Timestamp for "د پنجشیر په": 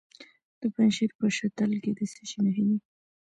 0.61-1.25